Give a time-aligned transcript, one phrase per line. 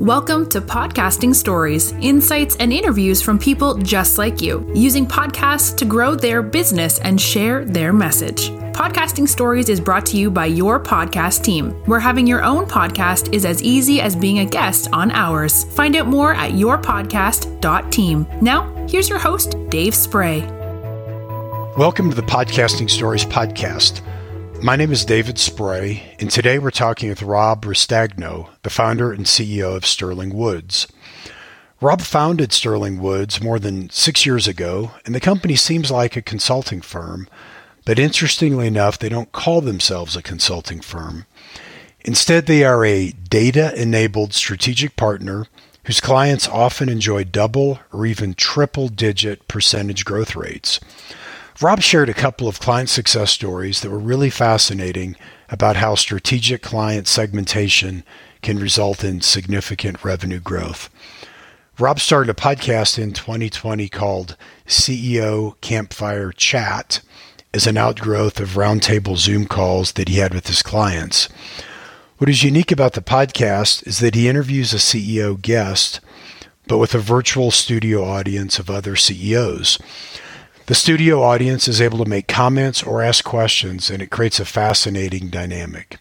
[0.00, 5.84] Welcome to Podcasting Stories, insights and interviews from people just like you, using podcasts to
[5.84, 8.50] grow their business and share their message.
[8.74, 13.32] Podcasting Stories is brought to you by your podcast team, where having your own podcast
[13.32, 15.62] is as easy as being a guest on ours.
[15.74, 18.26] Find out more at yourpodcast.team.
[18.42, 20.40] Now, here's your host, Dave Spray.
[21.76, 24.00] Welcome to the Podcasting Stories podcast.
[24.64, 29.26] My name is David Spray, and today we're talking with Rob Ristagno, the founder and
[29.26, 30.86] CEO of Sterling Woods.
[31.82, 36.22] Rob founded Sterling Woods more than six years ago, and the company seems like a
[36.22, 37.28] consulting firm,
[37.84, 41.26] but interestingly enough, they don't call themselves a consulting firm.
[42.00, 45.44] Instead, they are a data enabled strategic partner
[45.84, 50.80] whose clients often enjoy double or even triple digit percentage growth rates.
[51.60, 55.14] Rob shared a couple of client success stories that were really fascinating
[55.48, 58.02] about how strategic client segmentation
[58.42, 60.90] can result in significant revenue growth.
[61.78, 67.00] Rob started a podcast in 2020 called CEO Campfire Chat
[67.52, 71.28] as an outgrowth of roundtable Zoom calls that he had with his clients.
[72.18, 76.00] What is unique about the podcast is that he interviews a CEO guest,
[76.66, 79.78] but with a virtual studio audience of other CEOs.
[80.66, 84.46] The studio audience is able to make comments or ask questions, and it creates a
[84.46, 85.98] fascinating dynamic.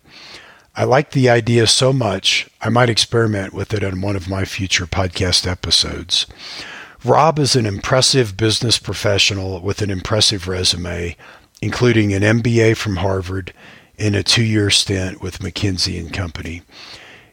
[0.74, 4.46] I like the idea so much, I might experiment with it on one of my
[4.46, 6.28] future podcast episodes.
[7.04, 11.18] Rob is an impressive business professional with an impressive resume,
[11.62, 13.52] including an MBA from Harvard
[14.00, 16.62] and a two-year stint with McKinsey and Company.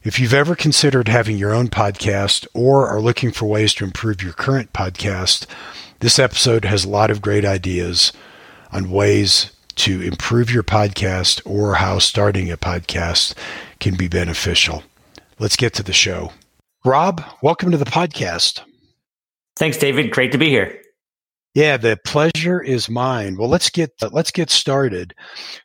[0.02, 4.20] If you've ever considered having your own podcast or are looking for ways to improve
[4.20, 5.46] your current podcast,
[6.00, 8.12] this episode has a lot of great ideas
[8.72, 13.34] on ways to improve your podcast or how starting a podcast
[13.80, 14.82] can be beneficial.
[15.38, 16.32] Let's get to the show.
[16.84, 18.62] Rob, welcome to the podcast.
[19.56, 20.10] Thanks, David.
[20.10, 20.80] Great to be here.
[21.54, 23.36] Yeah, the pleasure is mine.
[23.36, 25.14] Well, let's get let's get started.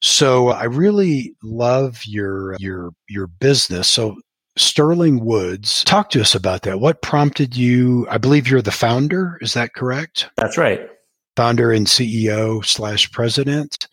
[0.01, 3.87] So, I really love your your your business.
[3.87, 4.17] So,
[4.57, 5.83] Sterling Woods.
[5.83, 6.79] Talk to us about that.
[6.79, 8.07] What prompted you?
[8.09, 9.37] I believe you're the founder.
[9.41, 10.29] Is that correct?
[10.37, 10.89] That's right.
[11.35, 13.87] Founder and CEO slash president.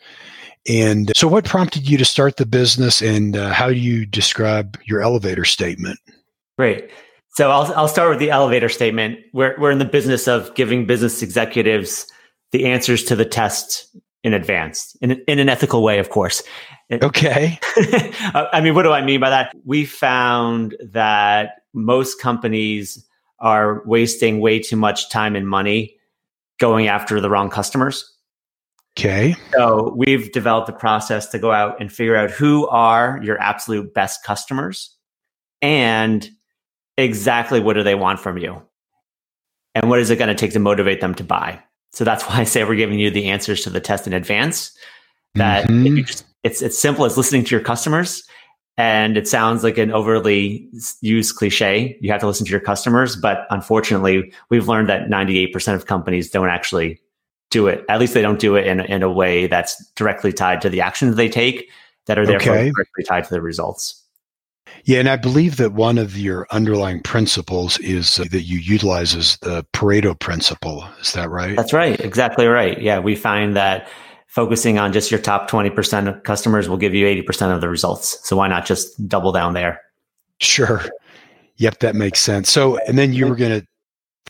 [0.68, 4.78] And so, what prompted you to start the business, and uh, how do you describe
[4.84, 5.98] your elevator statement?
[6.56, 6.90] Great.
[7.32, 9.18] So I'll I'll start with the elevator statement.
[9.32, 12.06] We're we're in the business of giving business executives
[12.52, 16.43] the answers to the test in advance, in in an ethical way, of course.
[16.93, 17.59] Okay.
[18.34, 19.55] I mean, what do I mean by that?
[19.65, 23.03] We found that most companies
[23.38, 25.97] are wasting way too much time and money
[26.60, 28.12] going after the wrong customers.
[28.99, 29.34] Okay.
[29.55, 33.94] So we've developed a process to go out and figure out who are your absolute
[33.94, 34.94] best customers
[35.62, 36.28] and
[36.99, 38.60] exactly what do they want from you
[39.75, 41.62] and what is it going to take to motivate them to buy.
[41.92, 44.76] So that's why I say we're giving you the answers to the test in advance.
[45.34, 45.97] That mm-hmm.
[46.04, 48.25] just it's it's simple as listening to your customers
[48.76, 50.69] and it sounds like an overly
[51.00, 55.75] used cliche you have to listen to your customers but unfortunately we've learned that 98%
[55.75, 57.00] of companies don't actually
[57.50, 60.60] do it at least they don't do it in, in a way that's directly tied
[60.60, 61.70] to the actions they take
[62.06, 62.70] that are therefore okay.
[62.70, 64.01] directly tied to the results
[64.84, 69.15] yeah, and I believe that one of your underlying principles is uh, that you utilize
[69.15, 70.84] is the Pareto principle.
[71.00, 71.56] Is that right?
[71.56, 71.99] That's right.
[72.00, 72.81] Exactly right.
[72.81, 73.88] Yeah, we find that
[74.27, 78.19] focusing on just your top 20% of customers will give you 80% of the results.
[78.27, 79.81] So why not just double down there?
[80.41, 80.83] Sure.
[81.56, 82.50] Yep, that makes sense.
[82.50, 83.66] So, and then you were going to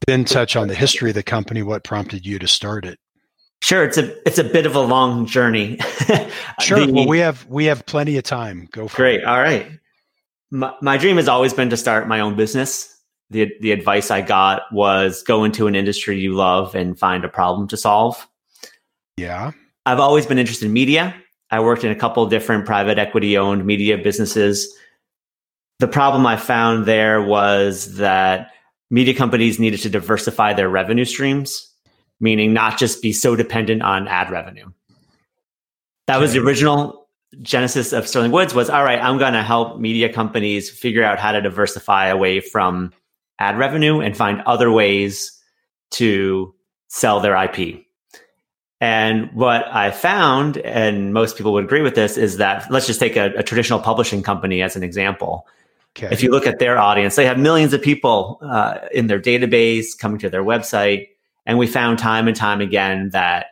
[0.07, 1.63] then touch on the history of the company.
[1.63, 2.99] What prompted you to start it?
[3.61, 5.79] Sure, it's a it's a bit of a long journey.
[6.61, 6.85] sure.
[6.85, 8.69] The, well, we have we have plenty of time.
[8.73, 9.15] Go for great.
[9.15, 9.19] it.
[9.19, 9.25] Great.
[9.25, 9.71] All right.
[10.53, 12.95] My, my dream has always been to start my own business.
[13.31, 17.29] The the advice I got was go into an industry you love and find a
[17.29, 18.29] problem to solve.
[19.17, 19.53] Yeah.
[19.87, 21.15] I've always been interested in media.
[21.51, 24.73] I worked in a couple different private equity owned media businesses.
[25.81, 28.50] The problem I found there was that
[28.91, 31.69] media companies needed to diversify their revenue streams,
[32.21, 34.71] meaning not just be so dependent on ad revenue.
[36.06, 37.01] That was the original
[37.40, 41.19] genesis of Sterling Woods was all right, I'm going to help media companies figure out
[41.19, 42.93] how to diversify away from
[43.38, 45.38] ad revenue and find other ways
[45.93, 46.55] to
[46.88, 47.84] sell their IP.
[48.81, 52.99] And what I found, and most people would agree with this, is that let's just
[52.99, 55.46] take a, a traditional publishing company as an example.
[55.96, 56.08] Okay.
[56.12, 59.96] If you look at their audience, they have millions of people uh, in their database
[59.96, 61.08] coming to their website.
[61.46, 63.46] And we found time and time again that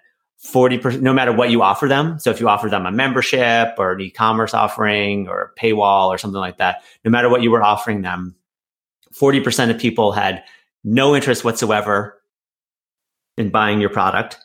[0.45, 2.19] 40%, no matter what you offer them.
[2.19, 6.09] So if you offer them a membership or an e commerce offering or a paywall
[6.09, 8.35] or something like that, no matter what you were offering them,
[9.15, 10.43] 40% of people had
[10.83, 12.21] no interest whatsoever
[13.37, 14.39] in buying your product.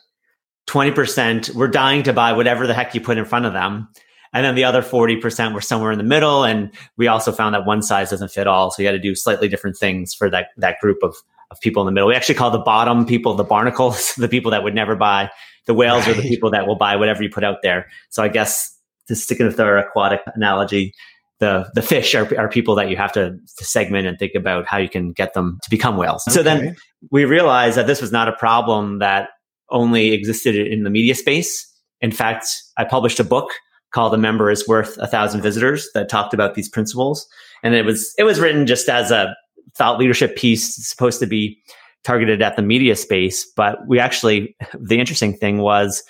[0.68, 3.88] 20% were dying to buy whatever the heck you put in front of them.
[4.32, 6.44] And then the other 40% were somewhere in the middle.
[6.44, 8.70] And we also found that one size doesn't fit all.
[8.70, 11.16] So you had to do slightly different things for that, that group of,
[11.50, 12.08] of people in the middle.
[12.08, 15.30] We actually call the bottom people the barnacles, the people that would never buy.
[15.66, 16.16] The whales right.
[16.16, 17.86] are the people that will buy whatever you put out there.
[18.10, 18.72] So I guess
[19.08, 20.92] to stick with our aquatic analogy,
[21.38, 24.66] the the fish are, are people that you have to, to segment and think about
[24.66, 26.24] how you can get them to become whales.
[26.26, 26.34] Okay.
[26.34, 26.76] So then
[27.10, 29.28] we realized that this was not a problem that
[29.70, 31.66] only existed in the media space.
[32.00, 32.46] In fact,
[32.76, 33.50] I published a book
[33.92, 37.26] called "A Member Is Worth a Thousand Visitors" that talked about these principles,
[37.62, 39.34] and it was it was written just as a
[39.76, 41.58] thought leadership piece, supposed to be
[42.06, 43.44] targeted at the media space.
[43.56, 46.04] But we actually, the interesting thing was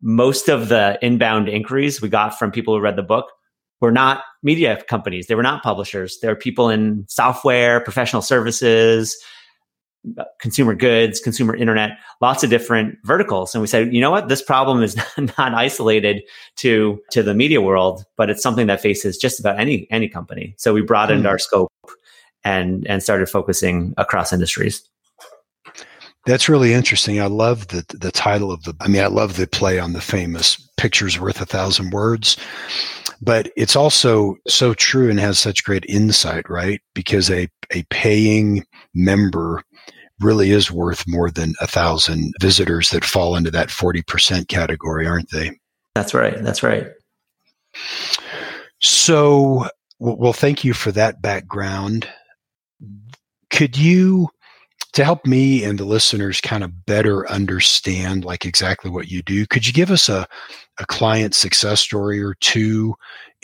[0.00, 3.26] most of the inbound inquiries we got from people who read the book
[3.80, 5.26] were not media companies.
[5.26, 6.18] They were not publishers.
[6.20, 9.16] They were people in software, professional services,
[10.40, 13.54] consumer goods, consumer internet, lots of different verticals.
[13.54, 14.28] And we said, you know what?
[14.28, 14.96] This problem is
[15.38, 16.22] not isolated
[16.56, 20.54] to, to the media world, but it's something that faces just about any, any company.
[20.56, 21.28] So we broadened mm.
[21.28, 21.70] our scope
[22.44, 24.82] and, and started focusing across industries.
[26.26, 27.20] That's really interesting.
[27.20, 28.74] I love the the title of the.
[28.80, 32.36] I mean, I love the play on the famous "Pictures worth a thousand words,"
[33.22, 36.80] but it's also so true and has such great insight, right?
[36.94, 38.64] Because a a paying
[38.94, 39.62] member
[40.20, 45.06] really is worth more than a thousand visitors that fall into that forty percent category,
[45.06, 45.58] aren't they?
[45.94, 46.42] That's right.
[46.42, 46.86] That's right.
[48.80, 49.68] So,
[49.98, 52.08] well, thank you for that background.
[53.50, 54.28] Could you
[54.92, 59.46] to help me and the listeners kind of better understand like exactly what you do
[59.46, 60.26] could you give us a,
[60.78, 62.94] a client success story or two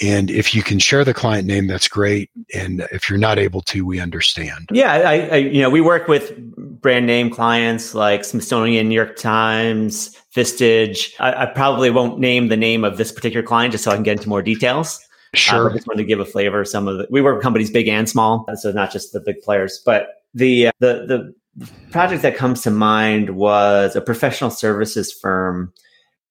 [0.03, 3.61] and if you can share the client name that's great and if you're not able
[3.61, 6.37] to we understand yeah I, I you know we work with
[6.81, 12.57] brand name clients like smithsonian new york times vistage I, I, probably won't name the
[12.57, 15.01] name of this particular client just so i can get into more details
[15.35, 15.69] Sure.
[15.69, 16.61] Uh, I just wanted to give a flavor.
[16.61, 19.21] Of some of the, we work with companies big and small, so not just the
[19.21, 19.83] big players.
[19.85, 25.73] But the uh, the the project that comes to mind was a professional services firm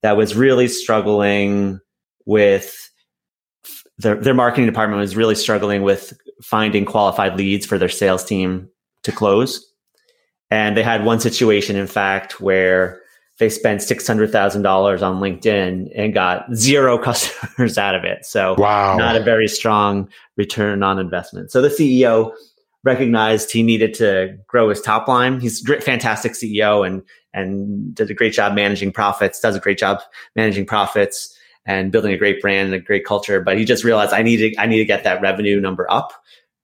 [0.04, 1.80] that was really struggling
[2.25, 2.92] with
[3.98, 8.69] their their marketing department was really struggling with finding qualified leads for their sales team
[9.04, 9.74] to close.
[10.51, 13.01] And they had one situation, in fact, where
[13.40, 18.24] they spent six hundred thousand dollars on LinkedIn and got zero customers out of it.
[18.24, 18.98] So, wow.
[18.98, 21.50] not a very strong return on investment.
[21.50, 22.31] So the CEO
[22.86, 25.42] recognized he needed to grow his top line.
[25.42, 27.04] He's a fantastic CEO and
[27.34, 29.42] and did a great job managing profits.
[29.42, 30.00] Does a great job
[30.36, 33.42] managing profits and building a great brand and a great culture.
[33.42, 36.14] But he just realized I need to I need to get that revenue number up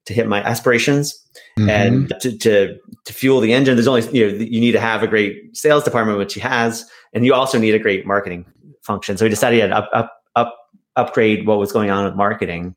[0.06, 1.14] to hit my aspirations
[1.58, 1.68] mm-hmm.
[1.68, 3.76] and to, to to fuel the engine.
[3.76, 6.88] There's only you know you need to have a great sales department, which he has,
[7.12, 8.46] and you also need a great marketing
[8.82, 9.16] function.
[9.16, 10.56] So he decided he had up up up
[10.96, 12.76] upgrade what was going on with marketing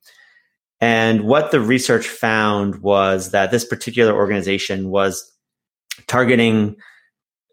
[0.86, 5.32] and what the research found was that this particular organization was
[6.06, 6.76] targeting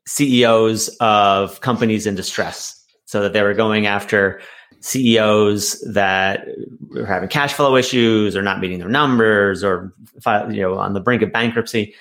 [0.06, 2.78] CEOs of companies in distress.
[3.06, 4.42] So that they were going after
[4.80, 6.46] CEOs that
[6.90, 9.94] were having cash flow issues or not meeting their numbers or
[10.50, 11.94] you know on the brink of bankruptcy.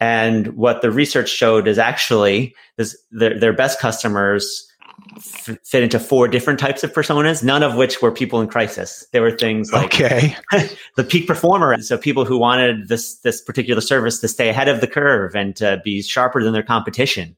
[0.00, 4.70] And what the research showed is actually this, their, their best customers
[5.16, 9.06] f- fit into four different types of personas, none of which were people in crisis.
[9.12, 10.36] There were things like okay.
[10.96, 14.80] the peak performer, so people who wanted this this particular service to stay ahead of
[14.80, 17.36] the curve and to be sharper than their competition.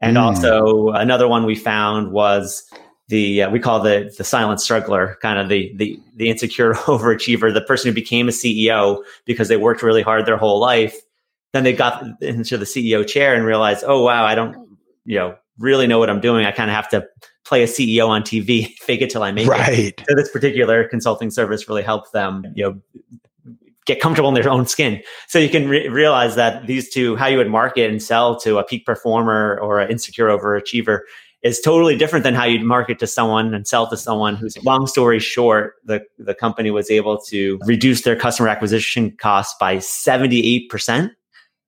[0.00, 0.20] And mm.
[0.20, 2.68] also another one we found was
[3.08, 7.52] the uh, we call the the silent struggler, kind of the the the insecure overachiever,
[7.52, 10.96] the person who became a CEO because they worked really hard their whole life.
[11.52, 15.36] Then they got into the CEO chair and realized, oh wow, I don't you know
[15.58, 17.06] really know what I'm doing, I kind of have to
[17.44, 19.78] play a CEO on TV, fake it till I make right.
[19.78, 20.04] it.
[20.08, 22.80] So this particular consulting service really helped them, you know,
[23.86, 25.02] get comfortable in their own skin.
[25.28, 28.58] So you can re- realize that these two, how you would market and sell to
[28.58, 31.00] a peak performer or an insecure overachiever
[31.42, 34.86] is totally different than how you'd market to someone and sell to someone who's long
[34.86, 41.10] story short, the, the company was able to reduce their customer acquisition costs by 78%.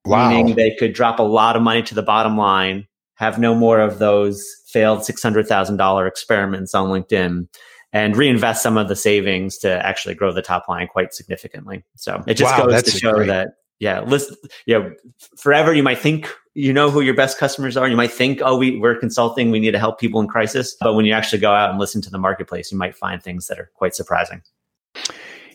[0.05, 0.29] Wow.
[0.29, 2.87] Meaning they could drop a lot of money to the bottom line
[3.21, 7.49] have no more of those failed $600,000 experiments on LinkedIn
[7.93, 11.85] and reinvest some of the savings to actually grow the top line quite significantly.
[11.97, 13.27] So it just wow, goes to show great.
[13.27, 13.49] that,
[13.79, 14.93] yeah, listen, you know,
[15.37, 17.87] forever you might think you know who your best customers are.
[17.89, 20.75] You might think, oh, we, we're consulting, we need to help people in crisis.
[20.81, 23.49] But when you actually go out and listen to the marketplace, you might find things
[23.49, 24.41] that are quite surprising.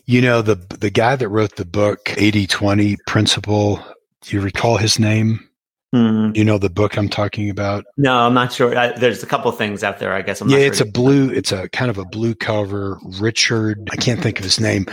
[0.04, 3.84] You know, the the guy that wrote the book 80-20 Principle,
[4.22, 5.48] do you recall his name?
[5.94, 6.36] Mm.
[6.36, 7.84] You know the book I'm talking about?
[7.96, 8.76] No, I'm not sure.
[8.76, 10.12] I, there's a couple things out there.
[10.12, 11.30] I guess I'm yeah, sure it's a blue.
[11.30, 12.98] It's a kind of a blue cover.
[13.20, 14.86] Richard, I can't think of his name,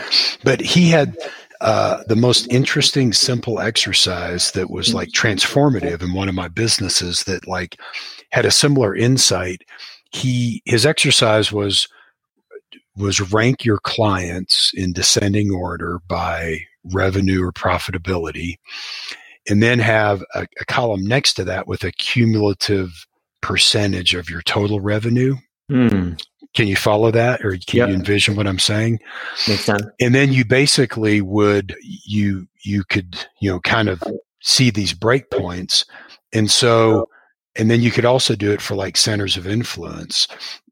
[0.44, 1.18] but he had
[1.62, 7.24] uh, the most interesting, simple exercise that was like transformative in one of my businesses.
[7.24, 7.80] That like
[8.32, 9.64] had a similar insight.
[10.12, 11.88] He his exercise was
[12.96, 18.58] was rank your clients in descending order by revenue or profitability
[19.50, 23.06] and then have a, a column next to that with a cumulative
[23.42, 25.36] percentage of your total revenue.
[25.70, 26.22] Mm.
[26.54, 27.90] Can you follow that or can Yep.
[27.90, 29.00] you envision what I'm saying?
[29.48, 29.84] Makes sense.
[30.00, 34.02] And then you basically would you you could, you know, kind of
[34.42, 35.86] see these breakpoints.
[36.32, 37.10] And so
[37.56, 40.28] and then you could also do it for like centers of influence.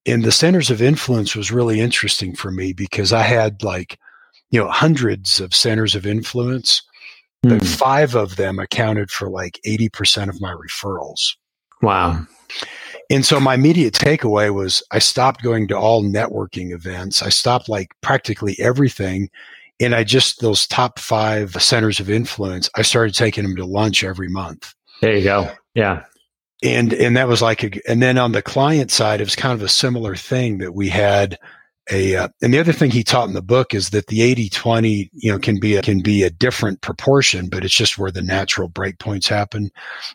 [0.06, 4.00] And the centers of influence was really interesting for me because I had like,
[4.50, 6.82] you know, hundreds of centers of influence
[7.44, 7.66] but Mm.
[7.68, 11.36] five of them accounted for like 80% of my referrals.
[11.82, 12.26] Wow.
[13.10, 17.22] And so my immediate takeaway was I stopped going to all networking events.
[17.22, 19.30] I stopped like practically everything.
[19.80, 24.04] And I just, those top five centers of influence, I started taking them to lunch
[24.04, 24.74] every month.
[25.02, 25.52] There you go.
[25.74, 26.04] Yeah.
[26.64, 29.54] And, and that was like, a, and then on the client side, it was kind
[29.54, 31.40] of a similar thing that we had
[31.92, 34.50] a, uh, and the other thing he taught in the book is that the 80
[34.50, 38.12] 20, you know, can be a, can be a different proportion, but it's just where
[38.12, 39.70] the natural breakpoints happen.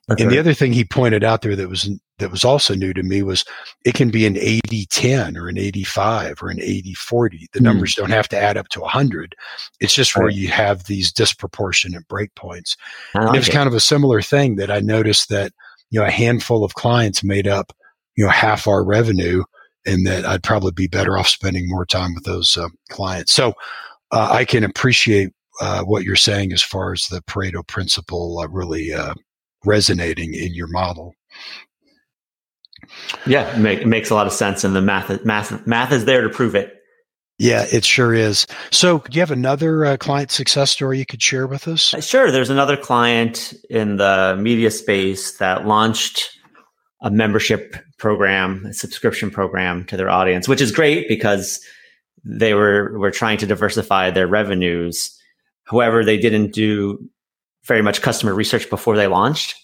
[0.09, 2.95] That's And the other thing he pointed out there that was that was also new
[2.95, 3.45] to me was
[3.85, 7.47] it can be an 80-10 or an 85 or an 80-40.
[7.52, 7.64] The Hmm.
[7.64, 9.35] numbers don't have to add up to 100.
[9.80, 10.35] It's just where Right.
[10.35, 12.76] you have these disproportionate breakpoints.
[13.14, 13.50] I And like it was it.
[13.50, 15.52] kind of a similar thing that I noticed that,
[15.90, 17.73] you know, a handful of clients made up,
[18.16, 19.45] you know, half our revenue
[19.87, 23.33] and that I'd probably be better off spending more time with those uh, clients.
[23.33, 23.55] So
[24.11, 28.49] uh, I can appreciate uh, what you're saying as far as the Pareto principle uh,
[28.49, 29.14] really uh,
[29.64, 31.14] resonating in your model.
[33.26, 36.05] yeah, it, make, it makes a lot of sense, and the math, math, math is
[36.05, 36.73] there to prove it.
[37.38, 38.47] Yeah, it sure is.
[38.71, 41.93] So, do you have another uh, client success story you could share with us?
[41.93, 42.31] Uh, Sure.
[42.31, 46.31] There's another client in the media space that launched
[47.02, 51.61] a membership program, a subscription program to their audience, which is great because
[52.25, 55.17] they were were trying to diversify their revenues.
[55.65, 56.99] However, they didn't do
[57.65, 59.57] very much customer research before they launched.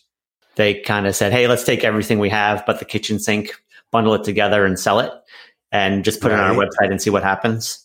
[0.57, 3.53] They kind of said, "Hey, let's take everything we have, but the kitchen sink,
[3.91, 5.13] bundle it together and sell it,
[5.71, 7.85] and just put it on our website and see what happens."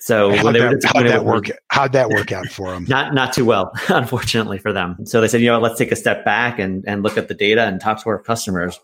[0.00, 1.50] So How'd they that, how'd that work?
[1.68, 2.86] How'd that work out for them?
[2.88, 4.96] not not too well, unfortunately for them.
[5.04, 7.34] So they said, you know, let's take a step back and and look at the
[7.34, 8.78] data and talk to our customers.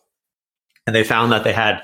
[0.87, 1.83] And they found that they had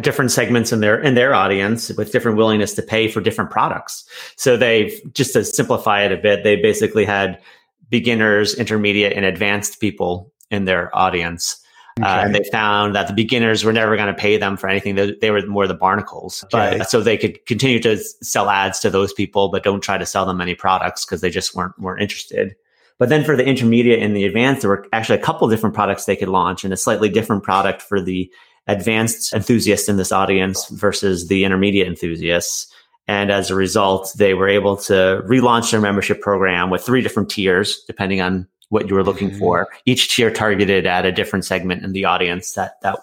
[0.00, 4.04] different segments in their in their audience with different willingness to pay for different products.
[4.36, 7.40] So they just to simplify it a bit, they basically had
[7.88, 11.58] beginners, intermediate, and advanced people in their audience.
[12.00, 14.94] Uh, and they found that the beginners were never going to pay them for anything.
[14.94, 16.42] They, they were more the barnacles.
[16.44, 16.78] Okay.
[16.78, 20.06] But so they could continue to sell ads to those people, but don't try to
[20.06, 22.56] sell them any products because they just weren't weren't interested.
[23.02, 26.04] But then for the intermediate and the advanced, there were actually a couple different products
[26.04, 28.32] they could launch and a slightly different product for the
[28.68, 32.72] advanced enthusiasts in this audience versus the intermediate enthusiasts.
[33.08, 37.28] And as a result, they were able to relaunch their membership program with three different
[37.28, 39.38] tiers, depending on what you were looking Mhm.
[39.40, 39.68] for.
[39.84, 43.00] Each tier targeted at a different segment in the audience that that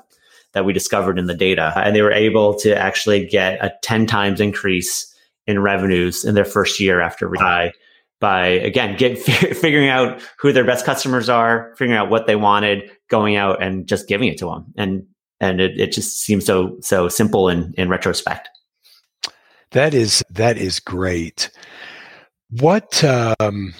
[0.53, 4.05] that we discovered in the data, and they were able to actually get a ten
[4.05, 5.13] times increase
[5.45, 7.73] in revenues in their first year after by
[8.19, 12.91] by again get figuring out who their best customers are, figuring out what they wanted,
[13.09, 15.05] going out and just giving it to them, and
[15.39, 18.49] and it, it just seems so so simple in in retrospect.
[19.71, 21.51] That is that is great.
[22.49, 23.73] What um,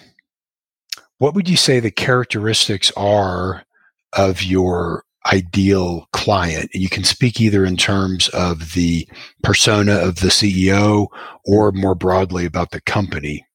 [1.18, 3.66] what would you say the characteristics are
[4.14, 6.70] of your ideal client?
[6.74, 9.08] You can speak either in terms of the
[9.44, 11.08] persona of the CEO
[11.46, 13.46] or more broadly about the company.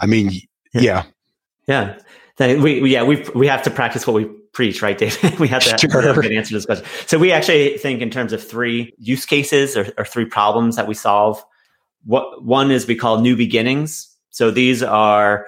[0.00, 0.32] I mean,
[0.72, 1.04] yeah,
[1.66, 1.98] Yeah.
[2.36, 5.38] Then we, yeah, we, we have to practice what we preach, right, David?
[5.38, 6.02] we have to have, Sure.
[6.02, 6.86] have to answer this question.
[7.06, 10.88] So we actually think in terms of three use cases or, or three problems that
[10.88, 11.44] we solve.
[12.04, 14.08] What one is we call new beginnings.
[14.30, 15.46] So these are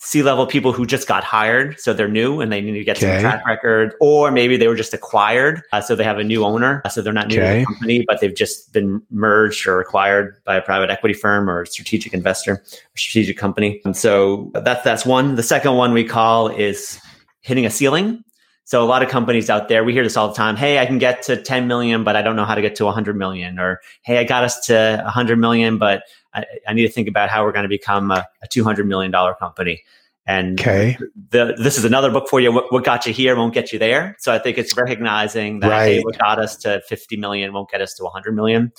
[0.00, 3.06] C-level people who just got hired, so they're new and they need to get Okay.
[3.06, 6.44] some track record, or maybe they were just acquired, uh, so they have a new
[6.44, 9.80] owner, uh, so they're not new to the company, but they've just been merged or
[9.80, 13.80] acquired by a private equity firm or a strategic investor, or strategic company.
[13.84, 15.34] And so that's that's one.
[15.34, 17.00] The second one we call is
[17.40, 18.22] hitting a ceiling.
[18.64, 20.54] So a lot of companies out there, we hear this all the time.
[20.54, 22.84] Hey, I can get to 10 million, but I don't know how to get to
[22.84, 23.58] 100 million.
[23.58, 26.02] Or hey, I got us to 100 million, but
[26.34, 29.10] I, I need to think about how we're going to become a, a 200 million
[29.10, 29.82] dollar company.
[30.26, 30.98] And okay.
[31.30, 32.52] the, this is another book for you.
[32.52, 34.14] What, what, got you here won't get you there.
[34.18, 35.86] So I think it's recognizing that right.
[35.86, 38.70] hey, what got us to 50 million won't get us to 100 million.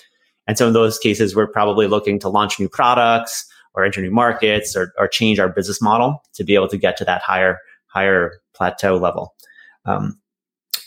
[0.45, 4.11] And so in those cases, we're probably looking to launch new products or enter new
[4.11, 7.57] markets or, or change our business model to be able to get to that higher
[7.87, 9.33] higher plateau level.
[9.85, 10.19] Um,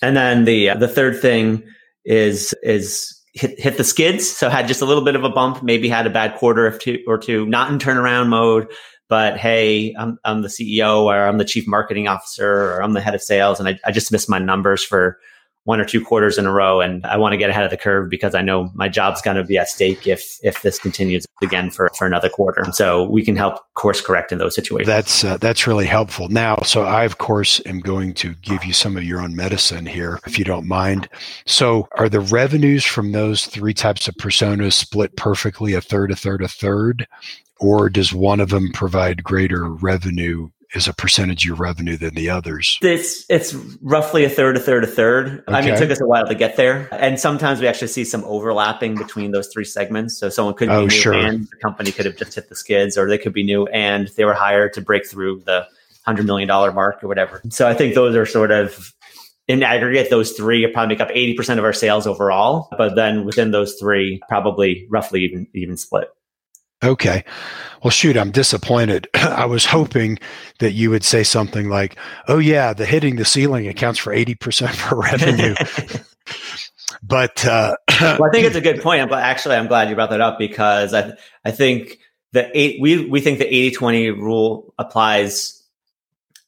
[0.01, 1.65] and then the uh, the third thing
[2.05, 4.29] is is hit, hit the skids.
[4.29, 7.03] So had just a little bit of a bump, maybe had a bad quarter two,
[7.07, 8.71] or two not in turnaround mode,
[9.09, 13.01] but hey, I'm, I'm the CEO or I'm the chief marketing officer or I'm the
[13.01, 15.19] head of sales, and I, I just missed my numbers for
[15.65, 17.77] one or two quarters in a row and I want to get ahead of the
[17.77, 21.25] curve because I know my job's going to be at stake if if this continues
[21.43, 22.65] again for, for another quarter.
[22.73, 24.89] So we can help course correct in those situations.
[24.89, 26.29] That's uh, that's really helpful.
[26.29, 29.87] Now, so I of course am going to give you some of your own medicine
[29.87, 31.09] here if you don't mind.
[31.47, 36.17] So are the revenues from those three types of personas split perfectly a third a
[36.17, 37.07] third a third
[37.61, 42.15] or does one of them provide greater revenue as a percentage of your revenue than
[42.15, 42.79] the others?
[42.83, 45.45] It's it's roughly a third, a third, a third.
[45.49, 45.53] Okay.
[45.53, 48.05] I mean, it took us a while to get there, and sometimes we actually see
[48.05, 50.19] some overlapping between those three segments.
[50.19, 51.15] So someone could be oh, new sure.
[51.15, 54.09] and the company could have just hit the skids, or they could be new and
[54.17, 55.67] they were hired to break through the
[56.05, 57.41] hundred million dollar mark or whatever.
[57.51, 58.93] So I think those are sort of
[59.49, 62.69] in aggregate, those three probably make up 80% of our sales overall.
[62.77, 66.09] But then within those three, probably roughly even even split.
[66.83, 67.25] Okay.
[67.83, 69.09] Well, shoot, I'm disappointed.
[69.15, 70.19] I was hoping
[70.59, 71.97] that you would say something like,
[72.29, 75.55] oh, yeah, the hitting the ceiling accounts for 80% of our revenue.
[77.03, 79.09] but uh, well, I think it's a good point.
[79.09, 81.13] But actually, I'm glad you brought that up because I,
[81.45, 81.99] I think
[82.33, 85.63] the eight, we, we think the 80 20 rule applies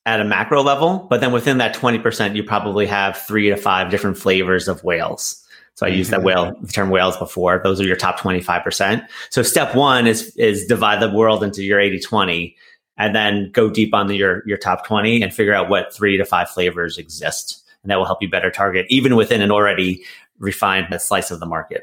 [0.07, 3.91] at a macro level, but then within that 20%, you probably have three to five
[3.91, 5.44] different flavors of whales.
[5.75, 6.27] So I used that mm-hmm.
[6.27, 7.61] whale, the term whales before.
[7.63, 9.07] Those are your top 25%.
[9.31, 12.57] So step one is, is divide the world into your 80, 20
[12.97, 16.17] and then go deep on the, your, your top 20 and figure out what three
[16.17, 17.61] to five flavors exist.
[17.83, 20.05] And that will help you better target even within an already
[20.39, 21.83] refined slice of the market.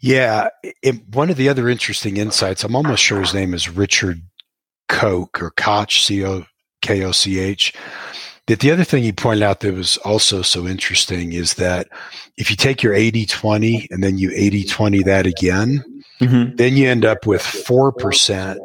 [0.00, 0.48] Yeah.
[0.82, 4.20] It, one of the other interesting insights, I'm almost sure his name is Richard
[4.88, 6.44] Koch or Koch, C O
[6.82, 7.72] K O C H
[8.46, 11.88] that the other thing he pointed out that was also so interesting is that
[12.36, 15.84] if you take your 80 20 and then you 80 20 that again,
[16.20, 16.56] mm-hmm.
[16.56, 18.56] then you end up with 4%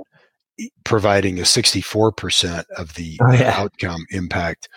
[0.83, 3.55] providing a 64% of the oh, yeah.
[3.57, 4.67] outcome impact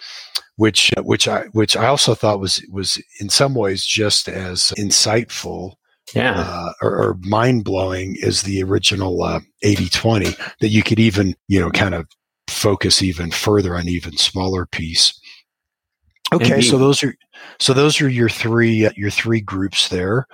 [0.57, 5.73] which which I which I also thought was was in some ways just as insightful
[6.15, 6.35] yeah.
[6.37, 10.27] Uh, or, or mind blowing as the original uh, 80 20
[10.61, 12.07] that you could even, you know, kind of
[12.49, 15.19] focus even further on even smaller piece.
[16.33, 16.71] Okay, Indeed.
[16.71, 17.15] so those are
[17.61, 20.27] so those are your three uh, your three groups there.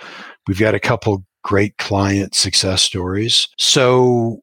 [0.46, 3.48] We've got a couple great client success stories.
[3.58, 4.40] So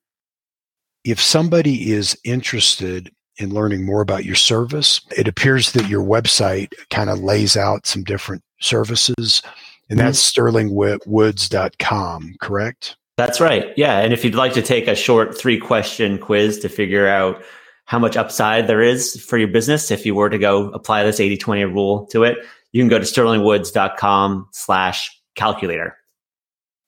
[1.03, 6.69] if somebody is interested in learning more about your service, it appears that your website
[6.89, 9.41] kind of lays out some different services
[9.89, 10.45] and that's mm-hmm.
[10.45, 12.97] that's sterlingwoods.com, correct?
[13.17, 13.73] That's right.
[13.77, 13.99] Yeah.
[13.99, 17.41] And if you'd like to take a short three question quiz to figure out
[17.85, 21.19] how much upside there is for your business if you were to go apply this
[21.19, 22.39] 80-20 rule to it,
[22.71, 25.95] you can go to sterlingwoods.com slash calculator.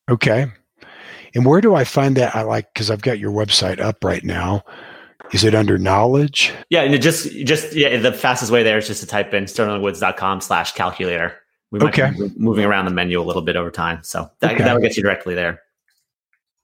[0.10, 0.48] Okay.
[1.34, 2.36] And where do I find that?
[2.36, 4.64] I like because I've got your website up right now.
[5.34, 6.54] Is it under knowledge?
[6.70, 10.42] Yeah, and just just yeah, the fastest way there is just to type in sterlingwoods.com
[10.42, 11.36] slash calculator.
[11.70, 12.12] We might okay.
[12.18, 14.00] be moving around the menu a little bit over time.
[14.04, 14.64] So that, okay.
[14.64, 15.62] that'll get you directly there.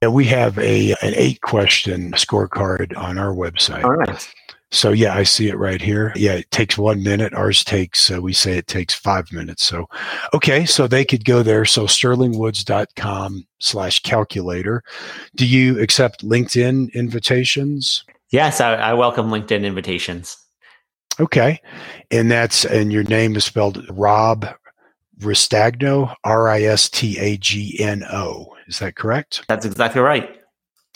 [0.03, 3.85] Yeah, we have a an eight question scorecard on our website.
[3.85, 4.33] All right.
[4.69, 6.11] So yeah, I see it right here.
[6.17, 7.33] Yeah, it takes one minute.
[7.33, 9.65] Ours takes, uh, we say it takes five minutes.
[9.65, 9.87] So,
[10.33, 11.63] okay, so they could go there.
[11.63, 14.83] So sterlingwoods.com slash calculator.
[15.37, 18.03] Do you accept LinkedIn invitations?
[18.29, 20.35] Yes, I, I welcome LinkedIn invitations.
[21.17, 21.61] Okay.
[22.11, 24.49] And that's, and your name is spelled Rob
[25.23, 28.55] Ristagno, R I S T A G N O.
[28.67, 29.43] Is that correct?
[29.47, 30.39] That's exactly right.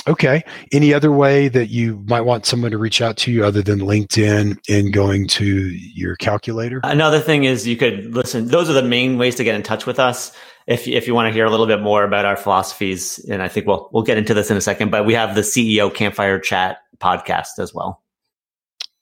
[0.07, 0.41] Okay.
[0.71, 3.79] Any other way that you might want someone to reach out to you other than
[3.79, 6.79] LinkedIn and going to your calculator?
[6.83, 8.47] Another thing is you could listen.
[8.47, 10.31] Those are the main ways to get in touch with us.
[10.65, 13.47] If if you want to hear a little bit more about our philosophies, and I
[13.47, 14.91] think we'll we'll get into this in a second.
[14.91, 18.01] But we have the CEO Campfire Chat podcast as well.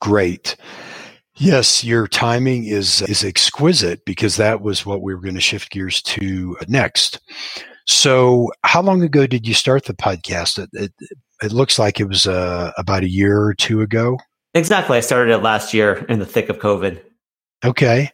[0.01, 0.55] Great.
[1.37, 5.69] Yes, your timing is is exquisite because that was what we were going to shift
[5.69, 7.19] gears to next.
[7.87, 10.57] So, how long ago did you start the podcast?
[10.57, 10.93] It, it,
[11.43, 14.17] it looks like it was uh, about a year or two ago.
[14.53, 14.97] Exactly.
[14.97, 17.01] I started it last year in the thick of COVID.
[17.63, 18.09] Okay.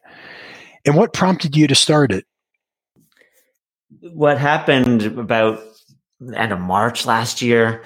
[0.85, 2.25] And what prompted you to start it?
[4.01, 5.61] What happened about
[6.19, 7.83] the end of March last year,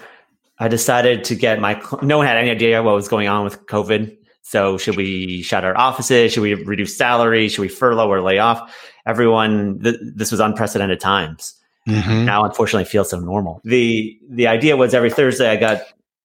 [0.60, 3.66] I decided to get my, no one had any idea what was going on with
[3.66, 4.16] COVID.
[4.48, 6.32] So should we shut our offices?
[6.32, 7.50] Should we reduce salary?
[7.50, 8.72] Should we furlough or lay off?
[9.08, 11.56] Everyone, th- this was unprecedented times.
[11.88, 12.26] Mm-hmm.
[12.26, 13.60] Now, unfortunately, feels so normal.
[13.64, 15.82] The the idea was every Thursday I got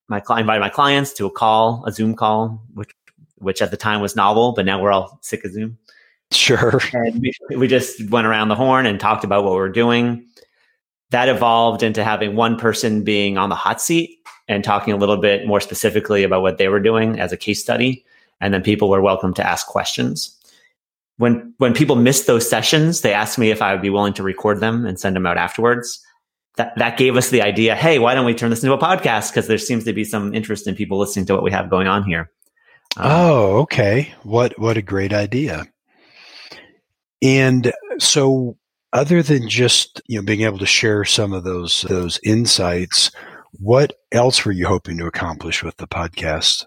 [0.09, 2.91] my client invited my clients to a call, a Zoom call, which
[3.37, 5.79] which at the time was novel, but now we're all sick of Zoom.
[6.31, 6.79] Sure.
[6.93, 10.27] And we, we just went around the horn and talked about what we we're doing.
[11.09, 15.17] That evolved into having one person being on the hot seat and talking a little
[15.17, 18.05] bit more specifically about what they were doing as a case study.
[18.41, 20.37] And then people were welcome to ask questions.
[21.17, 24.23] When, when people missed those sessions, they asked me if I would be willing to
[24.23, 26.03] record them and send them out afterwards.
[26.57, 29.31] That, that gave us the idea, hey, why don't we turn this into a podcast?
[29.31, 31.87] Because there seems to be some interest in people listening to what we have going
[31.87, 32.31] on here.
[32.97, 34.13] Um, oh, okay.
[34.25, 35.67] What what a great idea.
[37.23, 38.57] And so
[38.93, 43.13] other than just, you know, being able to share some of those those insights,
[43.53, 46.65] what else were you hoping to accomplish with the podcast?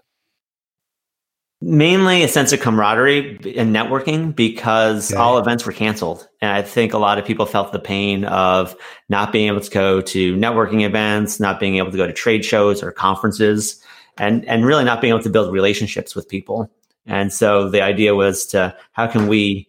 [1.66, 5.18] Mainly a sense of camaraderie and networking because okay.
[5.18, 6.28] all events were canceled.
[6.42, 8.76] And I think a lot of people felt the pain of
[9.08, 12.44] not being able to go to networking events, not being able to go to trade
[12.44, 13.82] shows or conferences,
[14.18, 16.70] and, and really not being able to build relationships with people.
[17.06, 19.66] And so the idea was to how can we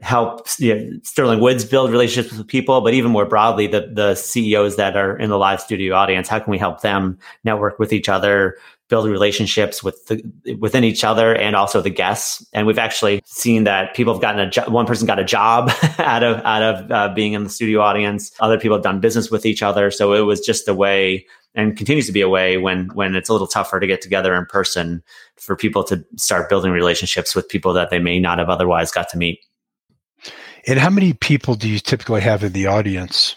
[0.00, 4.14] help you know, Sterling Woods build relationships with people, but even more broadly, the the
[4.14, 7.92] CEOs that are in the live studio audience, how can we help them network with
[7.92, 8.56] each other,
[8.90, 10.22] build relationships with the,
[10.58, 12.46] within each other, and also the guests?
[12.52, 15.70] And we've actually seen that people have gotten a jo- one person got a job
[15.98, 18.30] out of out of uh, being in the studio audience.
[18.40, 21.26] Other people have done business with each other, so it was just a way.
[21.52, 24.36] And continues to be a way when when it's a little tougher to get together
[24.36, 25.02] in person
[25.36, 29.08] for people to start building relationships with people that they may not have otherwise got
[29.08, 29.40] to meet.
[30.66, 33.36] And how many people do you typically have in the audience?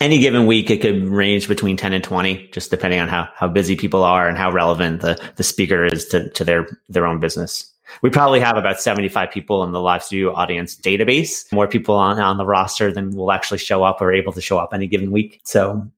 [0.00, 3.48] Any given week, it could range between 10 and 20, just depending on how, how
[3.48, 7.20] busy people are and how relevant the, the speaker is to, to their, their own
[7.20, 7.70] business.
[8.02, 12.18] We probably have about 75 people in the live studio audience database, more people on,
[12.18, 15.10] on the roster than will actually show up or able to show up any given
[15.10, 15.40] week.
[15.44, 15.88] So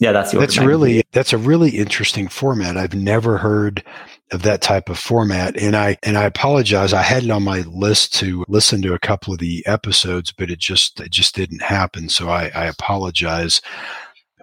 [0.00, 2.76] yeah, that's that's really that's a really interesting format.
[2.76, 3.84] I've never heard
[4.32, 5.56] of that type of format.
[5.56, 6.92] And I and I apologize.
[6.92, 10.50] I had it on my list to listen to a couple of the episodes, but
[10.50, 12.08] it just it just didn't happen.
[12.08, 13.60] So I, I apologize.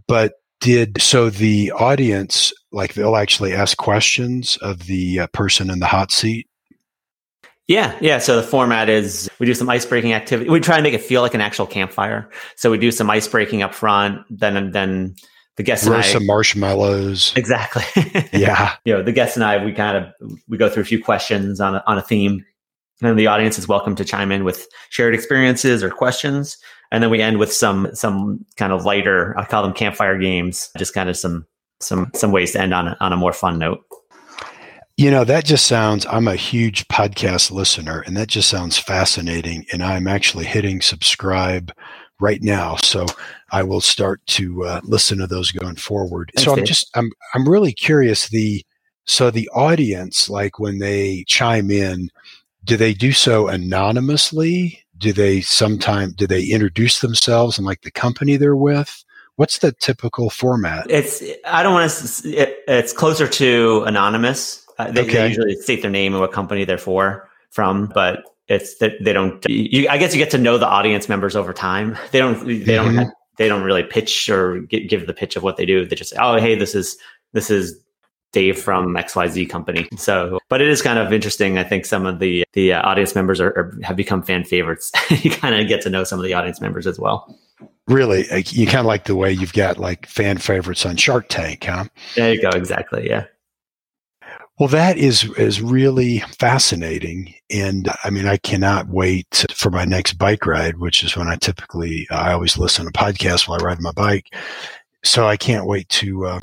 [0.07, 5.79] But did so the audience like they'll actually ask questions of the uh, person in
[5.79, 6.47] the hot seat?
[7.67, 8.19] Yeah, yeah.
[8.19, 10.49] So the format is we do some ice breaking activity.
[10.49, 12.29] We try to make it feel like an actual campfire.
[12.55, 15.15] So we do some ice breaking up front, then then
[15.57, 17.33] the guests roast some marshmallows.
[17.35, 17.83] Exactly.
[18.33, 18.75] yeah.
[18.85, 21.59] You know, the guests and I, we kind of we go through a few questions
[21.59, 22.45] on a, on a theme,
[23.01, 26.57] and the audience is welcome to chime in with shared experiences or questions,
[26.91, 29.37] and then we end with some some kind of lighter.
[29.37, 31.45] I call them campfire games, just kind of some
[31.79, 33.83] some some ways to end on a, on a more fun note.
[34.97, 39.65] You know, that just sounds, I'm a huge podcast listener, and that just sounds fascinating.
[39.71, 41.71] And I'm actually hitting subscribe
[42.21, 42.75] right now.
[42.77, 43.05] So
[43.51, 46.31] I will start to uh, listen to those going forward.
[46.35, 46.65] Thanks, so I'm Dave.
[46.65, 48.63] just I'm I'm really curious the
[49.05, 52.09] so the audience like when they chime in,
[52.63, 54.83] do they do so anonymously?
[54.97, 59.03] Do they sometimes do they introduce themselves and like the company they're with?
[59.35, 60.85] What's the typical format?
[60.89, 62.29] It's I don't want to.
[62.29, 64.65] It, it's closer to anonymous.
[64.77, 65.13] Uh, they, okay.
[65.13, 69.13] they usually state their name and what company they're for from, but it's that they
[69.13, 69.43] don't.
[69.49, 71.97] You, I guess you get to know the audience members over time.
[72.11, 72.45] They don't.
[72.45, 72.95] They mm-hmm.
[72.97, 73.13] don't.
[73.37, 75.85] They don't really pitch or get, give the pitch of what they do.
[75.85, 76.97] They just say, "Oh, hey, this is
[77.33, 77.81] this is
[78.31, 79.87] Dave from XYZ company.
[79.97, 81.57] So, but it is kind of interesting.
[81.57, 84.91] I think some of the the uh, audience members are, are, have become fan favorites.
[85.09, 87.37] you kind of get to know some of the audience members as well.
[87.87, 91.65] Really, you kind of like the way you've got like fan favorites on Shark Tank,
[91.65, 91.85] huh?
[92.15, 92.49] There you go.
[92.49, 93.09] Exactly.
[93.09, 93.25] Yeah.
[94.61, 100.19] Well, that is is really fascinating, and I mean, I cannot wait for my next
[100.19, 103.81] bike ride, which is when I typically I always listen to podcasts while I ride
[103.81, 104.27] my bike.
[105.03, 106.39] So I can't wait to uh,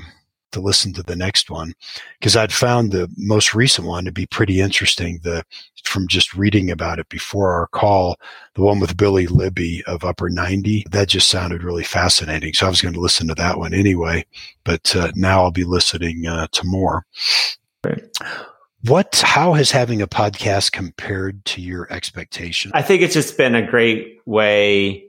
[0.50, 1.74] to listen to the next one
[2.18, 5.20] because I'd found the most recent one to be pretty interesting.
[5.22, 5.44] The
[5.84, 8.16] from just reading about it before our call,
[8.56, 12.52] the one with Billy Libby of Upper 90, that just sounded really fascinating.
[12.52, 14.26] So I was going to listen to that one anyway,
[14.64, 17.06] but uh, now I'll be listening uh, to more.
[17.84, 18.02] Right.
[18.84, 22.70] What, how has having a podcast compared to your expectation?
[22.74, 25.08] I think it's just been a great way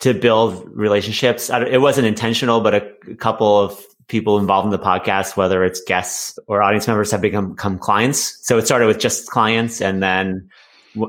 [0.00, 1.50] to build relationships.
[1.50, 6.38] It wasn't intentional, but a couple of people involved in the podcast, whether it's guests
[6.46, 8.38] or audience members, have become, become clients.
[8.46, 10.48] So it started with just clients, and then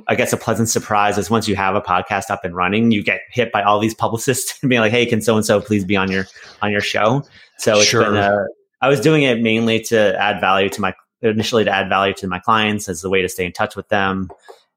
[0.08, 3.04] I guess a pleasant surprise is once you have a podcast up and running, you
[3.04, 5.86] get hit by all these publicists and being like, "Hey, can so and so please
[5.86, 6.28] be on your
[6.62, 7.24] on your show?"
[7.58, 8.04] So it's sure.
[8.04, 8.46] been a,
[8.82, 12.28] I was doing it mainly to add value to my initially to add value to
[12.28, 14.30] my clients as a way to stay in touch with them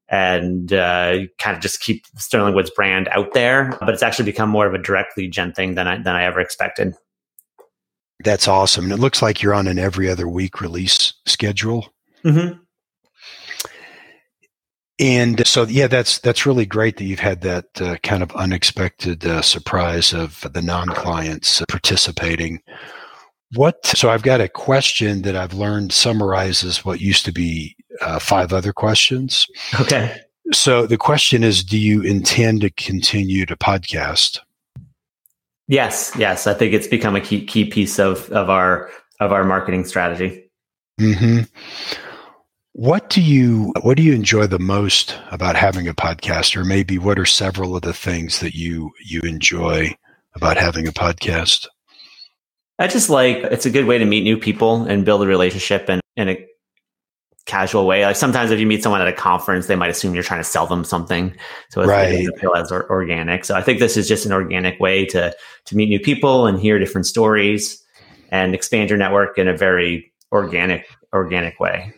[0.09, 3.77] and uh, kind of just keep Sterling Woods brand out there.
[3.81, 6.25] But it's actually become more of a direct lead gen thing than I than I
[6.25, 6.95] ever expected.
[8.25, 8.85] That's awesome.
[8.85, 11.93] And it looks like you're on an every other week release schedule.
[12.25, 12.59] Mm-hmm.
[15.01, 19.27] And so, yeah, that's that's really great that you've had that uh, kind of unexpected
[19.27, 22.61] uh, surprise of the non-clients participating.
[23.55, 23.85] What?
[23.87, 28.53] So I've got a question that I've learned summarizes what used to be uh, five
[28.53, 29.47] other questions.
[29.81, 30.21] Okay.
[30.53, 34.41] So the question is, do you intend to continue to podcast?
[35.69, 36.47] Yes, yes.
[36.47, 40.51] I think it's become a key key piece of of our of our marketing strategy.
[40.99, 41.41] Hmm.
[42.73, 46.99] What do you what do you enjoy the most about having a podcast, or maybe
[46.99, 49.95] what are several of the things that you you enjoy
[50.35, 51.69] about having a podcast?
[52.83, 55.89] I just like it's a good way to meet new people and build a relationship
[55.89, 56.47] and in a
[57.47, 58.05] casual way.
[58.05, 60.45] Like sometimes if you meet someone at a conference, they might assume you're trying to
[60.45, 61.33] sell them something.
[61.71, 62.13] So it's right.
[62.13, 63.45] it feel as organic.
[63.45, 65.33] So I think this is just an organic way to
[65.67, 67.81] to meet new people and hear different stories
[68.31, 71.95] and expand your network in a very organic organic way.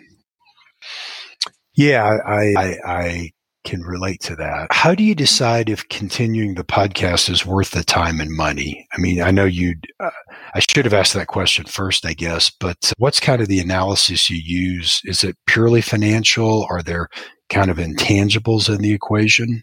[1.77, 3.31] Yeah, I, I, I
[3.65, 4.69] can relate to that.
[4.71, 8.87] How do you decide if continuing the podcast is worth the time and money?
[8.93, 9.75] I mean, I know you.
[9.99, 10.11] Uh,
[10.55, 12.51] I should have asked that question first, I guess.
[12.51, 15.01] But what's kind of the analysis you use?
[15.05, 16.67] Is it purely financial?
[16.71, 17.09] Are there
[17.49, 19.63] kind of intangibles in the equation?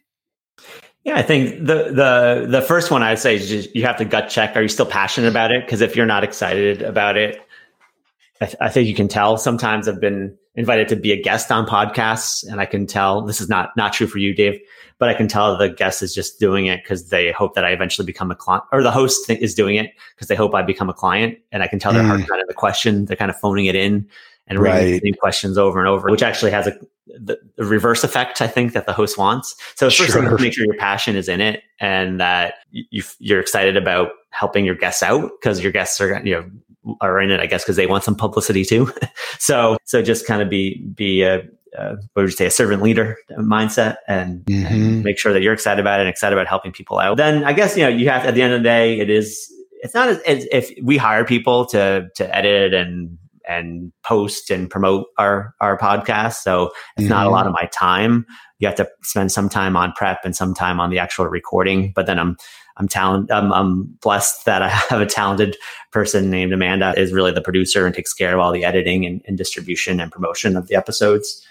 [1.03, 4.05] Yeah, I think the the the first one I'd say is just, you have to
[4.05, 4.55] gut check.
[4.55, 5.65] Are you still passionate about it?
[5.65, 7.41] Because if you're not excited about it,
[8.39, 9.37] I, th- I think you can tell.
[9.37, 13.39] Sometimes I've been invited to be a guest on podcasts and I can tell this
[13.39, 14.59] is not, not true for you, Dave,
[14.97, 17.71] but I can tell the guest is just doing it because they hope that I
[17.71, 20.89] eventually become a client or the host is doing it because they hope I become
[20.89, 21.37] a client.
[21.51, 21.95] And I can tell mm.
[21.95, 23.05] they're hard kind of the question.
[23.05, 24.07] They're kind of phoning it in
[24.47, 25.19] and reading right.
[25.19, 28.85] questions over and over, which actually has a the, the, reverse effect, I think, that
[28.85, 29.55] the host wants.
[29.75, 30.37] So first sure.
[30.37, 34.75] make sure your passion is in it and that you, you're excited about helping your
[34.75, 36.49] guests out because your guests are, you know,
[36.99, 38.91] are in it, I guess, because they want some publicity too.
[39.39, 41.43] so, so just kind of be, be a,
[41.77, 44.65] uh, what would you say, a servant leader mindset and, mm-hmm.
[44.65, 47.17] and, make sure that you're excited about it and excited about helping people out.
[47.17, 49.51] Then I guess, you know, you have, at the end of the day, it is,
[49.81, 53.17] it's not as, as if we hire people to, to edit and,
[53.47, 56.35] and post and promote our, our podcast.
[56.35, 57.09] So it's mm-hmm.
[57.09, 57.33] not a mm-hmm.
[57.33, 58.25] lot of my time.
[58.59, 61.93] You have to spend some time on prep and some time on the actual recording,
[61.95, 62.37] but then I'm,
[62.81, 63.31] I'm talent.
[63.31, 65.55] I'm, I'm blessed that I have a talented
[65.91, 69.21] person named Amanda is really the producer and takes care of all the editing and,
[69.27, 71.45] and distribution and promotion of the episodes.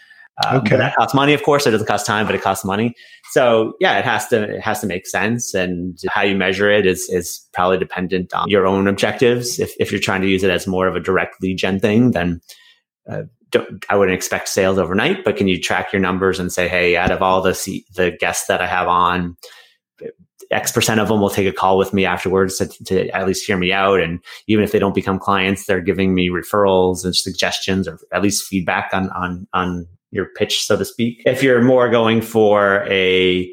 [0.44, 0.76] Um, okay.
[0.76, 1.66] that costs money, of course.
[1.66, 2.94] It doesn't cost time, but it costs money.
[3.30, 6.86] So yeah, it has to it has to make sense, and how you measure it
[6.86, 9.60] is is probably dependent on your own objectives.
[9.60, 12.12] If if you're trying to use it as more of a direct lead gen thing,
[12.12, 12.40] then
[13.08, 13.24] uh,
[13.90, 15.24] I wouldn't expect sales overnight.
[15.24, 18.46] But can you track your numbers and say, hey, out of all the the guests
[18.46, 19.36] that I have on,
[20.50, 23.46] X percent of them will take a call with me afterwards to, to, at least
[23.46, 24.00] hear me out.
[24.00, 28.22] And even if they don't become clients, they're giving me referrals and suggestions or at
[28.22, 31.22] least feedback on, on, on your pitch, so to speak.
[31.24, 33.48] If you're more going for a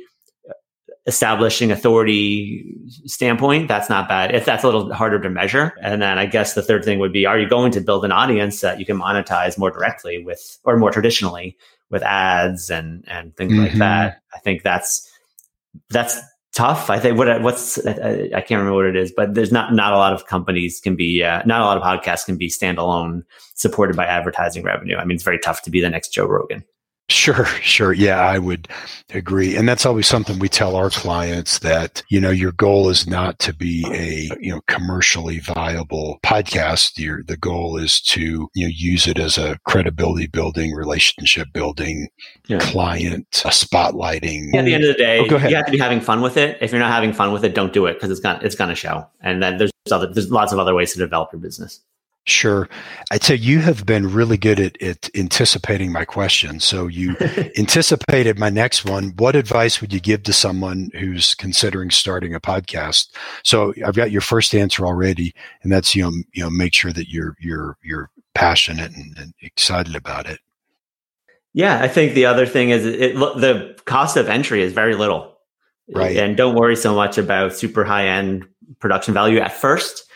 [1.06, 2.66] establishing authority
[3.06, 4.36] standpoint, that's not bad.
[4.36, 5.74] If that's a little harder to measure.
[5.82, 8.12] And then I guess the third thing would be, are you going to build an
[8.12, 11.56] audience that you can monetize more directly with, or more traditionally
[11.90, 13.62] with ads and, and things mm-hmm.
[13.62, 14.22] like that?
[14.34, 15.10] I think that's,
[15.90, 16.20] that's
[16.54, 16.90] tough.
[16.90, 19.94] I think what what's I, I, can't remember what it is, but there's not not
[19.94, 23.24] a lot of companies can be uh, not a lot of podcasts can be standalone
[23.56, 24.98] supported by advertising revenue.
[24.98, 26.64] I mean, it's very tough to be the next Joe Rogan.
[27.10, 27.94] Sure, sure.
[27.94, 28.68] Yeah, I would
[29.14, 29.56] agree.
[29.56, 33.40] And that's always something we tell our clients that, you know, your goal is not
[33.40, 36.98] to be a, you know, commercially viable podcast.
[36.98, 42.10] Your, the goal is to, you know, use it as a credibility building, relationship building,
[42.48, 42.60] yeah.
[42.60, 44.48] client a spotlighting.
[44.52, 46.36] Yeah, at the end of the day, oh, you have to be having fun with
[46.36, 46.58] it.
[46.60, 48.70] If you're not having fun with it, don't do it because it's gonna, it's going
[48.70, 49.08] to show.
[49.22, 51.82] And then there's other, there's lots of other ways to develop your business.
[52.28, 52.68] Sure.
[53.10, 56.60] I'd say you have been really good at, at anticipating my question.
[56.60, 57.16] So you
[57.58, 59.14] anticipated my next one.
[59.16, 63.08] What advice would you give to someone who's considering starting a podcast?
[63.46, 66.92] So I've got your first answer already, and that's you know you know make sure
[66.92, 70.40] that you're you're you're passionate and, and excited about it.
[71.54, 75.38] Yeah, I think the other thing is it, the cost of entry is very little.
[75.96, 76.18] Right.
[76.18, 78.46] And don't worry so much about super high end
[78.80, 80.07] production value at first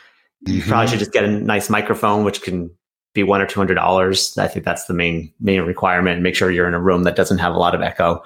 [0.45, 0.69] You mm-hmm.
[0.69, 2.71] probably should just get a nice microphone, which can
[3.13, 4.37] be one or two hundred dollars.
[4.37, 6.21] I think that's the main main requirement.
[6.21, 8.23] Make sure you're in a room that doesn't have a lot of echo.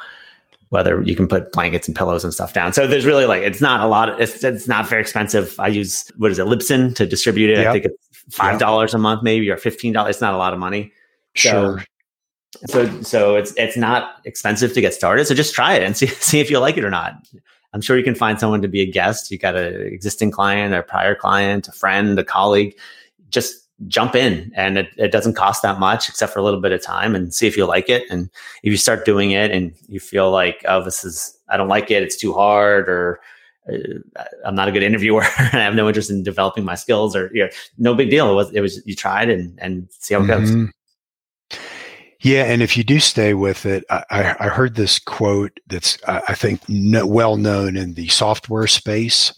[0.69, 2.73] Whether you can put blankets and pillows and stuff down.
[2.73, 4.09] So there's really like it's not a lot.
[4.09, 5.59] Of, it's it's not very expensive.
[5.59, 7.59] I use what is it Libsyn to distribute it.
[7.59, 7.67] Yep.
[7.67, 8.99] I think it's five dollars yep.
[8.99, 10.15] a month maybe or fifteen dollars.
[10.15, 10.91] It's not a lot of money.
[11.33, 11.83] Sure.
[12.67, 15.25] So, so so it's it's not expensive to get started.
[15.25, 17.15] So just try it and see see if you like it or not.
[17.75, 19.29] I'm sure you can find someone to be a guest.
[19.29, 22.73] You got an existing client, a prior client, a friend, a colleague.
[23.29, 26.71] Just jump in and it, it doesn't cost that much except for a little bit
[26.71, 28.29] of time and see if you like it and
[28.63, 31.91] if you start doing it and you feel like oh this is i don't like
[31.91, 33.19] it it's too hard or
[33.69, 37.17] uh, i'm not a good interviewer and i have no interest in developing my skills
[37.17, 40.13] or you know, no big deal it was it was you tried and and see
[40.13, 40.63] how it mm-hmm.
[40.63, 40.73] goes
[42.25, 46.33] yeah and if you do stay with it i, I heard this quote that's i
[46.33, 49.33] think no, well known in the software space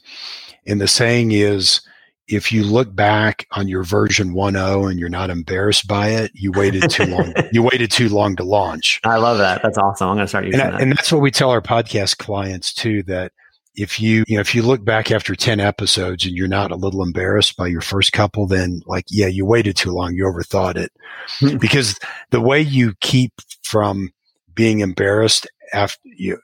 [0.65, 1.81] and the saying is
[2.27, 6.51] if you look back on your version 1.0 and you're not embarrassed by it, you
[6.51, 7.33] waited too long.
[7.53, 8.99] you waited too long to launch.
[9.05, 9.61] I love that.
[9.63, 10.09] That's awesome.
[10.09, 10.81] I'm going to start using and, that.
[10.81, 13.31] And that's what we tell our podcast clients too, that
[13.77, 16.75] if you, you know, if you look back after 10 episodes and you're not a
[16.75, 20.15] little embarrassed by your first couple, then like, yeah, you waited too long.
[20.15, 20.91] You overthought it
[21.39, 21.57] hmm.
[21.57, 21.97] because
[22.31, 24.09] the way you keep from
[24.55, 26.39] being embarrassed after you,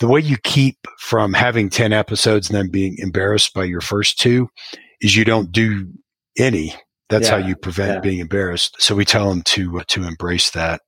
[0.00, 4.18] the way you keep from having 10 episodes and then being embarrassed by your first
[4.18, 4.48] two
[5.00, 5.86] is you don't do
[6.36, 6.74] any.
[7.08, 8.00] That's yeah, how you prevent yeah.
[8.00, 8.74] being embarrassed.
[8.80, 10.80] So we tell them to uh, to embrace that.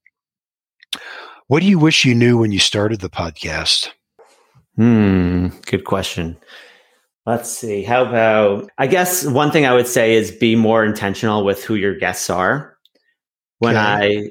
[1.47, 3.91] What do you wish you knew when you started the podcast?
[4.77, 6.37] Hmm, good question.
[7.27, 7.83] Let's see.
[7.83, 11.75] How about I guess one thing I would say is be more intentional with who
[11.75, 12.77] your guests are.
[13.59, 14.19] When okay.
[14.19, 14.31] I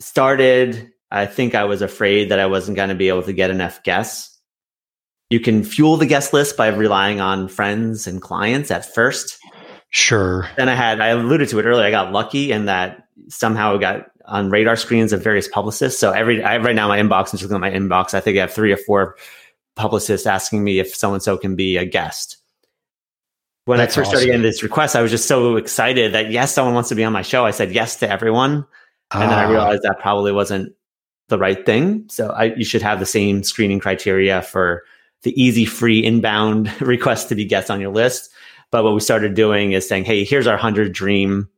[0.00, 3.50] started, I think I was afraid that I wasn't going to be able to get
[3.50, 4.36] enough guests.
[5.30, 9.38] You can fuel the guest list by relying on friends and clients at first.
[9.90, 10.48] Sure.
[10.56, 13.80] Then I had, I alluded to it earlier, I got lucky in that somehow it
[13.80, 16.00] got on radar screens of various publicists.
[16.00, 18.38] So every, I, right now my inbox, I'm just looking at my inbox, I think
[18.38, 19.16] I have three or four
[19.78, 22.36] publicists asking me if so and so can be a guest.
[23.64, 24.18] When That's I first awesome.
[24.18, 27.04] started getting this request, I was just so excited that yes, someone wants to be
[27.04, 27.44] on my show.
[27.46, 28.66] I said yes to everyone.
[29.10, 29.50] And then I ah.
[29.50, 30.74] realized that probably wasn't
[31.28, 32.04] the right thing.
[32.08, 34.82] So I, you should have the same screening criteria for
[35.22, 38.30] the easy free inbound requests to be guests on your list.
[38.70, 41.48] But what we started doing is saying, hey, here's our 100 dream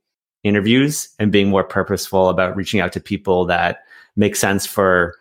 [0.42, 3.84] interviews and being more purposeful about reaching out to people that
[4.16, 5.14] make sense for,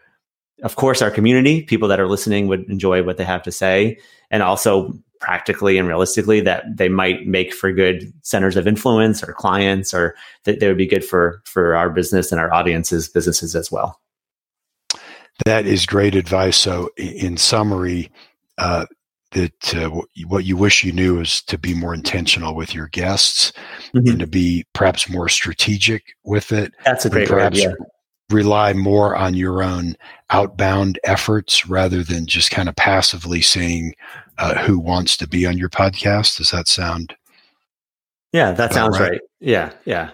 [0.63, 3.99] of course, our community, people that are listening would enjoy what they have to say.
[4.31, 9.33] And also practically and realistically that they might make for good centers of influence or
[9.33, 13.55] clients or that they would be good for for our business and our audiences businesses
[13.55, 13.99] as well
[15.45, 18.09] that is great advice so in summary
[18.57, 18.85] uh,
[19.31, 19.89] that uh,
[20.27, 23.53] what you wish you knew is to be more intentional with your guests
[23.93, 24.09] mm-hmm.
[24.09, 26.73] and to be perhaps more strategic with it.
[26.83, 27.73] That's a great perhaps yeah.
[28.29, 29.95] Rely more on your own
[30.29, 33.95] outbound efforts rather than just kind of passively seeing
[34.37, 36.37] uh, who wants to be on your podcast.
[36.37, 37.15] Does that sound?
[38.31, 39.11] Yeah, that sounds right?
[39.11, 39.21] right.
[39.39, 40.11] Yeah, yeah.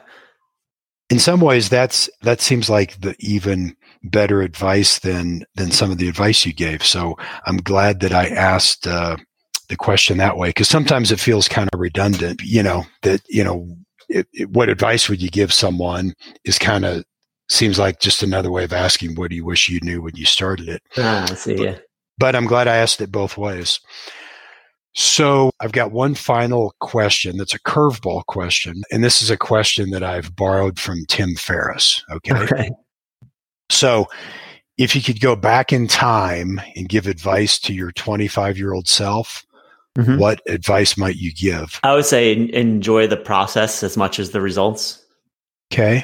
[1.09, 5.97] In some ways, that's that seems like the even better advice than than some of
[5.97, 6.83] the advice you gave.
[6.83, 9.17] So I'm glad that I asked uh,
[9.69, 12.41] the question that way because sometimes it feels kind of redundant.
[12.43, 13.67] You know that you know
[14.09, 17.03] it, it, what advice would you give someone is kind of
[17.49, 20.25] seems like just another way of asking what do you wish you knew when you
[20.25, 20.81] started it.
[20.97, 21.55] Ah, I see.
[21.55, 21.77] But, yeah.
[22.17, 23.79] but I'm glad I asked it both ways.
[24.95, 28.81] So I've got one final question that's a curveball question.
[28.91, 32.03] And this is a question that I've borrowed from Tim Ferriss.
[32.09, 32.33] Okay.
[32.33, 32.69] okay.
[33.69, 34.07] So,
[34.77, 38.87] if you could go back in time and give advice to your 25 year old
[38.87, 39.45] self,
[39.97, 40.17] mm-hmm.
[40.17, 41.79] what advice might you give?
[41.83, 45.03] I would say enjoy the process as much as the results.
[45.71, 46.03] Okay.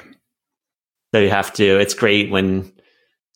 [1.14, 2.72] So you have to, it's great when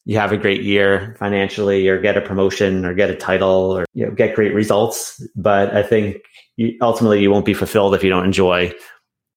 [0.05, 3.85] you have a great year financially or get a promotion or get a title or
[3.93, 5.21] you know, get great results.
[5.35, 6.17] But I think
[6.57, 8.73] you, ultimately you won't be fulfilled if you don't enjoy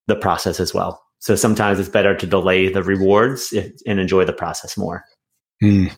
[0.07, 1.03] the process as well.
[1.20, 3.53] So sometimes it's better to delay the rewards
[3.87, 5.05] and enjoy the process more.
[5.62, 5.96] Mm.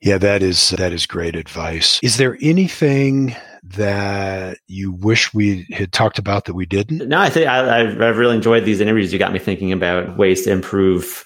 [0.00, 1.98] Yeah, that is that is great advice.
[2.02, 7.08] Is there anything that you wish we had talked about that we didn't?
[7.08, 9.12] No, I think I, have really enjoyed these interviews.
[9.12, 11.24] You got me thinking about ways to improve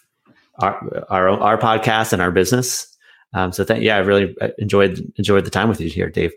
[0.61, 2.87] our our, our podcast and our business.
[3.35, 6.33] Um, so th- yeah, I really enjoyed enjoyed the time with you here, Dave.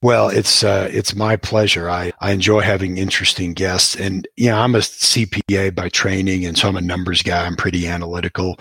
[0.00, 1.90] Well, it's uh, it's my pleasure.
[1.90, 6.56] I, I enjoy having interesting guests, and you know I'm a CPA by training, and
[6.56, 7.44] so I'm a numbers guy.
[7.44, 8.60] I'm pretty analytical.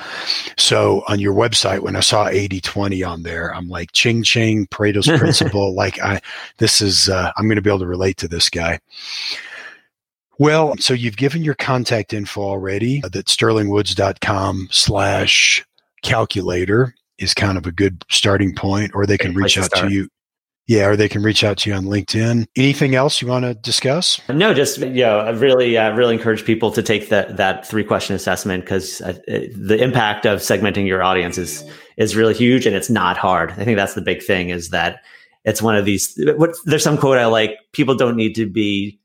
[0.58, 5.06] So on your website, when I saw 80-20 on there, I'm like, ching ching, Pareto's
[5.20, 5.76] principle.
[5.76, 6.22] like I,
[6.58, 8.80] this is uh, I'm going to be able to relate to this guy.
[10.40, 13.02] Well, so you've given your contact info already.
[13.02, 15.66] That sterlingwoods.com slash
[16.04, 20.10] calculator is kind of a good starting point, or they can reach out to you.
[20.68, 22.46] Yeah, or they can reach out to you on LinkedIn.
[22.58, 24.20] Anything else you want to discuss?
[24.28, 27.86] No, just you know, I really, uh, really encourage people to take that that three
[27.86, 31.64] question assessment because uh, the impact of segmenting your audience is
[31.96, 33.52] is really huge and it's not hard.
[33.52, 35.00] I think that's the big thing is that
[35.46, 36.14] it's one of these.
[36.36, 39.00] What there's some quote I like: people don't need to be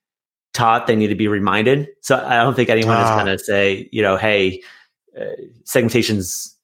[0.52, 1.88] taught; they need to be reminded.
[2.00, 3.24] So I don't think anyone is ah.
[3.24, 4.62] going to say, you know, hey,
[5.18, 5.24] uh,
[5.64, 6.56] segmentation's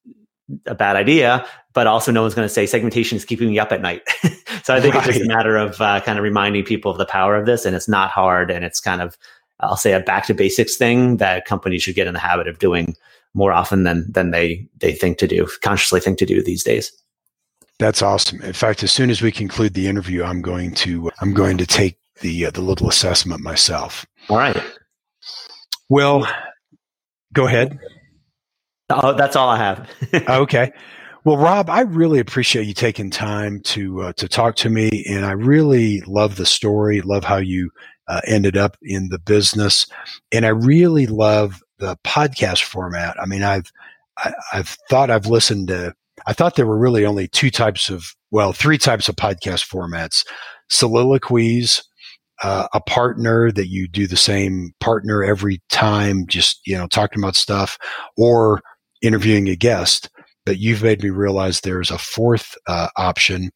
[0.66, 3.70] a bad idea, but also no one's going to say segmentation is keeping me up
[3.70, 4.02] at night.
[4.62, 5.06] so I think right.
[5.06, 7.64] it's just a matter of uh, kind of reminding people of the power of this,
[7.64, 9.16] and it's not hard, and it's kind of
[9.60, 12.58] I'll say a back to basics thing that companies should get in the habit of
[12.58, 12.96] doing
[13.34, 16.92] more often than than they they think to do, consciously think to do these days.
[17.78, 18.42] That's awesome.
[18.42, 21.66] In fact, as soon as we conclude the interview, I'm going to I'm going to
[21.66, 24.06] take the uh, the little assessment myself.
[24.28, 24.60] All right.
[25.88, 26.28] Well,
[27.32, 27.78] go ahead.
[28.90, 29.90] Oh, that's all I have.
[30.28, 30.72] okay.
[31.24, 35.26] Well, Rob, I really appreciate you taking time to uh, to talk to me, and
[35.26, 37.00] I really love the story.
[37.02, 37.70] Love how you
[38.06, 39.86] uh, ended up in the business,
[40.32, 43.16] and I really love the podcast format.
[43.20, 43.70] I mean, I've
[44.16, 45.94] I, have i have thought I've listened to.
[46.26, 50.26] I thought there were really only two types of well, three types of podcast formats:
[50.70, 51.82] soliloquies,
[52.42, 57.22] uh, a partner that you do the same partner every time, just you know talking
[57.22, 57.78] about stuff,
[58.16, 58.60] or
[59.02, 60.10] interviewing a guest.
[60.46, 63.50] But you've made me realize there's a fourth uh, option,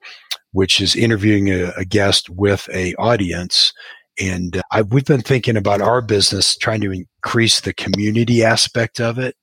[0.52, 3.72] which is interviewing a, a guest with a audience.
[4.20, 9.00] And uh, I, we've been thinking about our business, trying to increase the community aspect
[9.00, 9.36] of it.